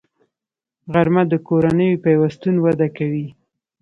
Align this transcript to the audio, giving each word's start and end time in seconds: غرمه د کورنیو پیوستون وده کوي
غرمه 0.93 1.23
د 1.31 1.33
کورنیو 1.47 2.01
پیوستون 2.03 2.55
وده 2.59 2.87
کوي 2.97 3.27